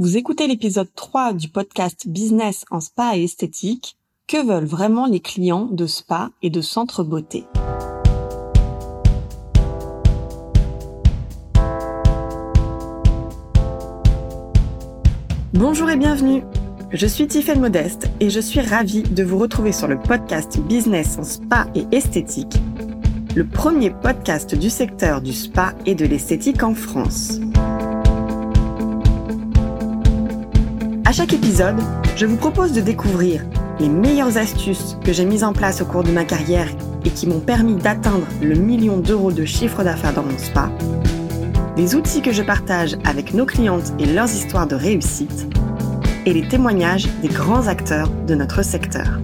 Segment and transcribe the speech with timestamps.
[0.00, 3.96] Vous écoutez l'épisode 3 du podcast Business en spa et esthétique.
[4.28, 7.46] Que veulent vraiment les clients de spa et de centre beauté?
[15.52, 16.44] Bonjour et bienvenue.
[16.92, 21.18] Je suis Tiffaine Modeste et je suis ravie de vous retrouver sur le podcast Business
[21.18, 22.54] en spa et esthétique,
[23.34, 27.40] le premier podcast du secteur du spa et de l'esthétique en France.
[31.08, 31.78] À chaque épisode,
[32.16, 33.42] je vous propose de découvrir
[33.80, 36.68] les meilleures astuces que j'ai mises en place au cours de ma carrière
[37.06, 40.70] et qui m'ont permis d'atteindre le million d'euros de chiffre d'affaires dans mon spa,
[41.78, 45.46] les outils que je partage avec nos clientes et leurs histoires de réussite,
[46.26, 49.18] et les témoignages des grands acteurs de notre secteur.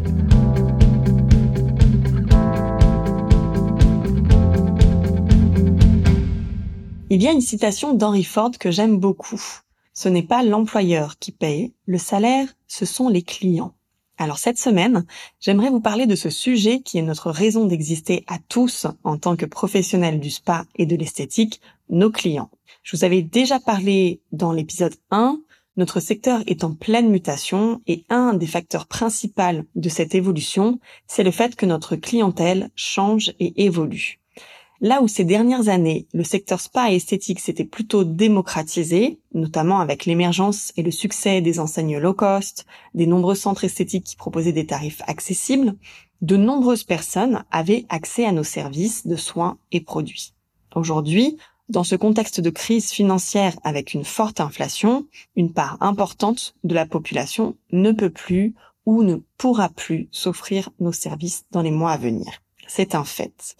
[7.10, 9.63] Il y a une citation d'Henry Ford que j'aime beaucoup.
[9.94, 13.74] Ce n'est pas l'employeur qui paye, le salaire, ce sont les clients.
[14.18, 15.06] Alors cette semaine,
[15.40, 19.36] j'aimerais vous parler de ce sujet qui est notre raison d'exister à tous en tant
[19.36, 22.50] que professionnels du spa et de l'esthétique, nos clients.
[22.82, 25.40] Je vous avais déjà parlé dans l'épisode 1,
[25.76, 31.24] notre secteur est en pleine mutation et un des facteurs principaux de cette évolution, c'est
[31.24, 34.20] le fait que notre clientèle change et évolue.
[34.84, 40.04] Là où ces dernières années, le secteur spa et esthétique s'était plutôt démocratisé, notamment avec
[40.04, 44.66] l'émergence et le succès des enseignes low cost, des nombreux centres esthétiques qui proposaient des
[44.66, 45.74] tarifs accessibles,
[46.20, 50.34] de nombreuses personnes avaient accès à nos services de soins et produits.
[50.74, 51.38] Aujourd'hui,
[51.70, 56.84] dans ce contexte de crise financière avec une forte inflation, une part importante de la
[56.84, 58.54] population ne peut plus
[58.84, 62.42] ou ne pourra plus s'offrir nos services dans les mois à venir.
[62.66, 63.56] C'est un fait.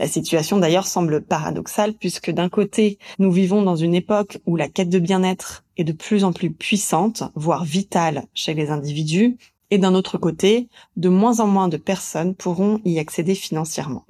[0.00, 4.70] La situation d'ailleurs semble paradoxale puisque d'un côté, nous vivons dans une époque où la
[4.70, 9.36] quête de bien-être est de plus en plus puissante, voire vitale chez les individus,
[9.70, 14.06] et d'un autre côté, de moins en moins de personnes pourront y accéder financièrement.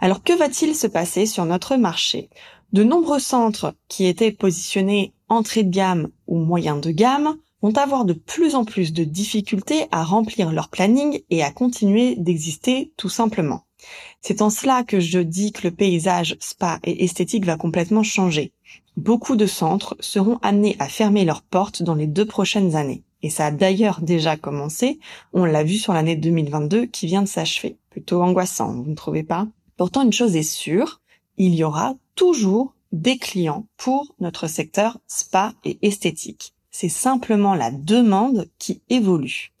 [0.00, 2.30] Alors que va-t-il se passer sur notre marché?
[2.72, 8.04] De nombreux centres qui étaient positionnés entrée de gamme ou moyen de gamme vont avoir
[8.04, 13.08] de plus en plus de difficultés à remplir leur planning et à continuer d'exister tout
[13.08, 13.63] simplement.
[14.20, 18.52] C'est en cela que je dis que le paysage spa et esthétique va complètement changer.
[18.96, 23.02] Beaucoup de centres seront amenés à fermer leurs portes dans les deux prochaines années.
[23.22, 24.98] Et ça a d'ailleurs déjà commencé,
[25.32, 27.78] on l'a vu sur l'année 2022 qui vient de s'achever.
[27.90, 29.46] Plutôt angoissant, vous ne trouvez pas?
[29.76, 31.00] Pourtant, une chose est sûre,
[31.36, 36.54] il y aura toujours des clients pour notre secteur spa et esthétique.
[36.70, 39.52] C'est simplement la demande qui évolue.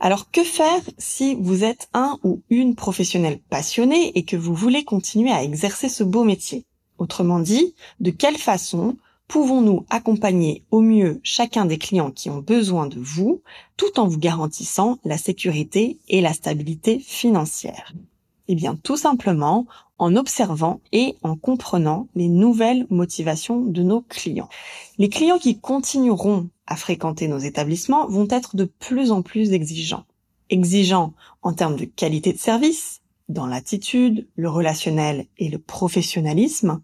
[0.00, 4.84] Alors que faire si vous êtes un ou une professionnelle passionnée et que vous voulez
[4.84, 6.64] continuer à exercer ce beau métier?
[6.98, 12.86] Autrement dit, de quelle façon pouvons-nous accompagner au mieux chacun des clients qui ont besoin
[12.86, 13.42] de vous
[13.76, 17.92] tout en vous garantissant la sécurité et la stabilité financière?
[18.48, 19.66] Eh bien tout simplement
[19.98, 24.48] en observant et en comprenant les nouvelles motivations de nos clients.
[24.96, 30.04] Les clients qui continueront à fréquenter nos établissements vont être de plus en plus exigeants.
[30.50, 36.80] Exigeants en termes de qualité de service, dans l'attitude, le relationnel et le professionnalisme,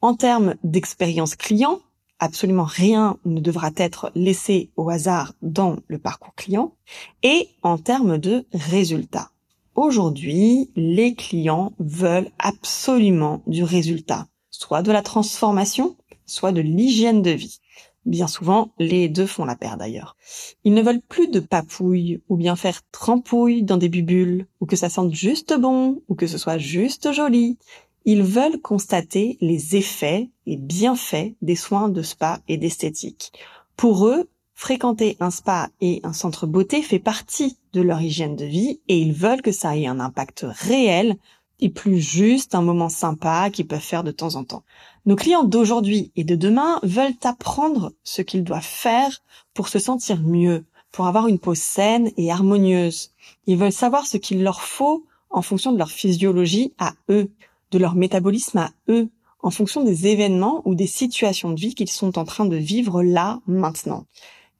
[0.00, 1.80] en termes d'expérience client,
[2.18, 6.74] absolument rien ne devra être laissé au hasard dans le parcours client,
[7.22, 9.30] et en termes de résultats.
[9.74, 15.96] Aujourd'hui, les clients veulent absolument du résultat, soit de la transformation,
[16.26, 17.58] soit de l'hygiène de vie.
[18.06, 20.16] Bien souvent, les deux font la paire d'ailleurs.
[20.62, 24.76] Ils ne veulent plus de papouilles ou bien faire trempouille dans des bubules ou que
[24.76, 27.58] ça sente juste bon ou que ce soit juste joli.
[28.04, 33.32] Ils veulent constater les effets et bienfaits des soins de spa et d'esthétique.
[33.76, 38.44] Pour eux, fréquenter un spa et un centre beauté fait partie de leur hygiène de
[38.44, 41.16] vie et ils veulent que ça ait un impact réel
[41.60, 44.64] et plus juste un moment sympa qu'ils peuvent faire de temps en temps.
[45.06, 49.22] Nos clients d'aujourd'hui et de demain veulent apprendre ce qu'ils doivent faire
[49.52, 53.10] pour se sentir mieux, pour avoir une peau saine et harmonieuse.
[53.46, 57.30] Ils veulent savoir ce qu'il leur faut en fonction de leur physiologie à eux,
[57.70, 59.08] de leur métabolisme à eux,
[59.42, 63.02] en fonction des événements ou des situations de vie qu'ils sont en train de vivre
[63.02, 64.06] là, maintenant.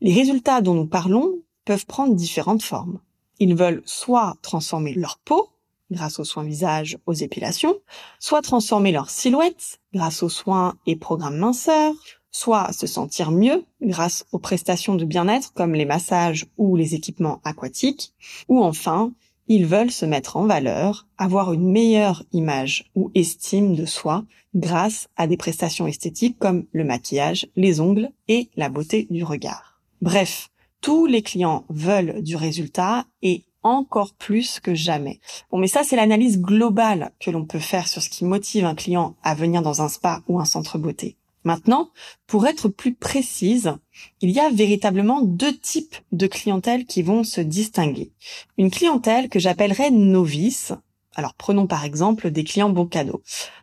[0.01, 3.01] Les résultats dont nous parlons peuvent prendre différentes formes.
[3.39, 5.49] Ils veulent soit transformer leur peau,
[5.91, 7.77] grâce aux soins visage, aux épilations,
[8.19, 11.95] soit transformer leur silhouette grâce aux soins et programmes minceurs,
[12.31, 17.41] soit se sentir mieux grâce aux prestations de bien-être comme les massages ou les équipements
[17.45, 18.13] aquatiques,
[18.49, 19.13] ou enfin,
[19.47, 24.25] ils veulent se mettre en valeur, avoir une meilleure image ou estime de soi
[24.55, 29.74] grâce à des prestations esthétiques comme le maquillage, les ongles et la beauté du regard.
[30.05, 30.51] Bref,
[30.83, 35.19] tous les clients veulent du résultat et encore plus que jamais.
[35.51, 38.75] Bon, mais ça, c'est l'analyse globale que l'on peut faire sur ce qui motive un
[38.75, 41.17] client à venir dans un spa ou un centre beauté.
[41.43, 41.89] Maintenant,
[42.27, 43.73] pour être plus précise,
[44.21, 48.13] il y a véritablement deux types de clientèle qui vont se distinguer.
[48.59, 50.75] Une clientèle que j'appellerais novice.
[51.15, 53.23] Alors prenons par exemple des clients bon cadeau,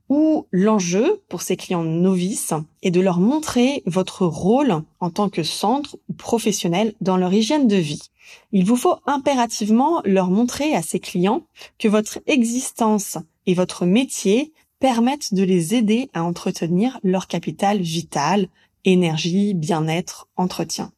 [0.09, 5.43] où l'enjeu pour ces clients novices est de leur montrer votre rôle en tant que
[5.43, 8.09] centre ou professionnel dans leur hygiène de vie.
[8.51, 11.43] Il vous faut impérativement leur montrer à ces clients
[11.79, 18.47] que votre existence et votre métier permettent de les aider à entretenir leur capital vital,
[18.85, 20.91] énergie, bien-être, entretien.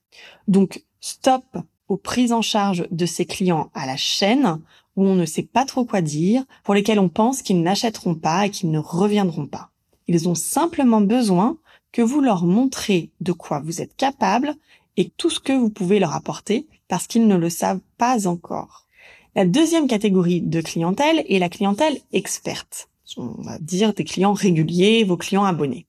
[0.47, 1.43] Donc, stop
[1.89, 4.61] aux prises en charge de ces clients à la chaîne
[4.95, 8.45] où on ne sait pas trop quoi dire, pour lesquels on pense qu'ils n'achèteront pas
[8.45, 9.69] et qu'ils ne reviendront pas.
[10.07, 11.57] Ils ont simplement besoin
[11.91, 14.55] que vous leur montrez de quoi vous êtes capable
[14.97, 18.87] et tout ce que vous pouvez leur apporter parce qu'ils ne le savent pas encore.
[19.35, 25.03] La deuxième catégorie de clientèle est la clientèle experte on va dire des clients réguliers,
[25.03, 25.87] vos clients abonnés.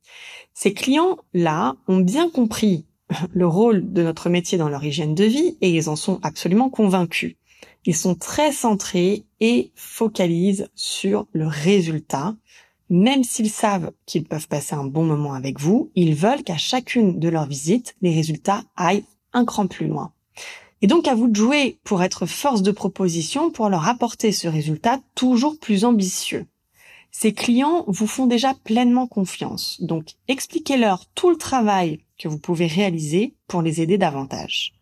[0.53, 2.85] Ces clients-là ont bien compris
[3.33, 6.71] le rôle de notre métier dans leur hygiène de vie et ils en sont absolument
[6.71, 7.37] convaincus.
[7.87, 12.35] Ils sont très centrés et focalisent sur le résultat.
[12.89, 17.19] Même s'ils savent qu'ils peuvent passer un bon moment avec vous, ils veulent qu'à chacune
[17.19, 20.13] de leurs visites, les résultats aillent un cran plus loin.
[20.81, 24.49] Et donc à vous de jouer pour être force de proposition pour leur apporter ce
[24.49, 26.47] résultat toujours plus ambitieux.
[27.11, 32.67] Ces clients vous font déjà pleinement confiance, donc expliquez-leur tout le travail que vous pouvez
[32.67, 34.75] réaliser pour les aider davantage.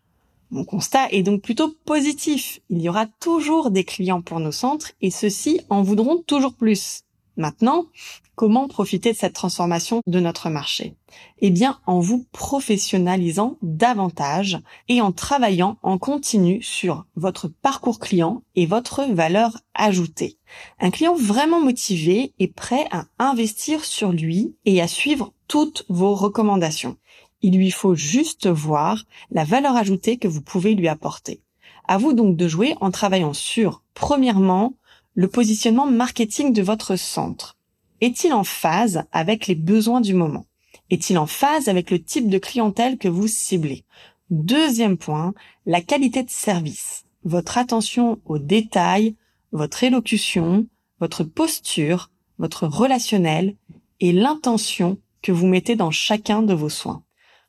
[0.52, 2.60] Mon constat est donc plutôt positif.
[2.68, 7.04] Il y aura toujours des clients pour nos centres et ceux-ci en voudront toujours plus.
[7.38, 7.86] Maintenant,
[8.34, 10.94] comment profiter de cette transformation de notre marché?
[11.38, 14.58] Eh bien, en vous professionnalisant davantage
[14.88, 20.36] et en travaillant en continu sur votre parcours client et votre valeur ajoutée.
[20.78, 26.14] Un client vraiment motivé est prêt à investir sur lui et à suivre toutes vos
[26.14, 26.98] recommandations.
[27.42, 31.42] Il lui faut juste voir la valeur ajoutée que vous pouvez lui apporter.
[31.88, 34.74] À vous donc de jouer en travaillant sur, premièrement,
[35.14, 37.56] le positionnement marketing de votre centre
[38.00, 40.46] Est-il en phase avec les besoins du moment?
[40.90, 43.84] Est-il en phase avec le type de clientèle que vous ciblez?
[44.30, 45.34] Deuxième point,
[45.66, 47.04] la qualité de service.
[47.24, 49.16] Votre attention aux détails,
[49.50, 50.66] votre élocution,
[51.00, 53.56] votre posture, votre relationnel
[54.00, 57.02] et l'intention que vous mettez dans chacun de vos soins.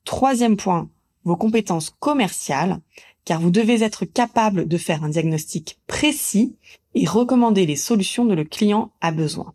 [0.06, 0.90] Troisième point,
[1.24, 2.80] vos compétences commerciales
[3.26, 6.56] car vous devez être capable de faire un diagnostic précis
[6.94, 9.54] et recommander les solutions dont le client a besoin.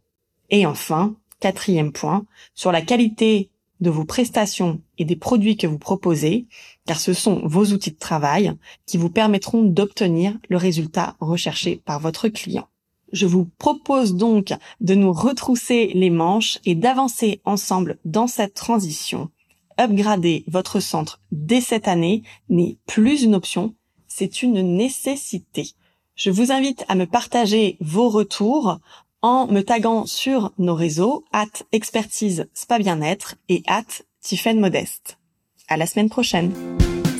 [0.50, 2.24] Et enfin, quatrième point,
[2.54, 3.50] sur la qualité
[3.80, 6.46] de vos prestations et des produits que vous proposez,
[6.86, 8.54] car ce sont vos outils de travail
[8.86, 12.66] qui vous permettront d'obtenir le résultat recherché par votre client.
[13.12, 19.30] Je vous propose donc de nous retrousser les manches et d'avancer ensemble dans cette transition
[19.78, 23.74] upgrader votre centre dès cette année n'est plus une option,
[24.06, 25.70] c'est une nécessité.
[26.16, 28.78] Je vous invite à me partager vos retours
[29.22, 33.84] en me taguant sur nos réseaux at expertise spa bien-être et at
[34.20, 35.18] Tiffen Modeste.
[35.68, 36.52] À la semaine prochaine.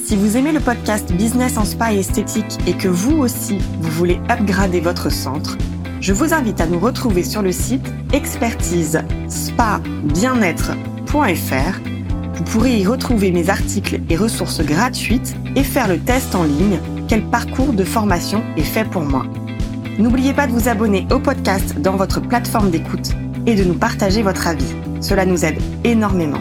[0.05, 3.91] Si vous aimez le podcast Business en spa et esthétique et que vous aussi vous
[3.91, 5.59] voulez upgrader votre centre,
[6.01, 11.98] je vous invite à nous retrouver sur le site expertise spa bien-être.fr
[12.39, 16.79] vous pourrez y retrouver mes articles et ressources gratuites et faire le test en ligne
[17.09, 19.27] quel parcours de formation est fait pour moi.
[19.99, 23.11] N'oubliez pas de vous abonner au podcast dans votre plateforme d'écoute
[23.47, 24.73] et de nous partager votre avis.
[25.01, 26.41] Cela nous aide énormément.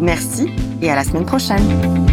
[0.00, 0.48] Merci
[0.80, 2.05] et à la semaine prochaine.